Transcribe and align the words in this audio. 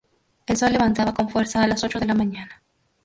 El 0.47 0.57
sol 0.57 0.71
levantaba 0.71 1.13
con 1.13 1.29
fuerza 1.29 1.61
a 1.61 1.67
las 1.67 1.83
ocho 1.83 1.99
de 1.99 2.07
la 2.07 2.15
mañana. 2.15 2.63